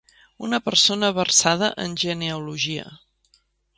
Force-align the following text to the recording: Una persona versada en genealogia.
Una 0.45 0.59
persona 0.69 1.11
versada 1.17 1.69
en 1.85 1.93
genealogia. 2.05 2.87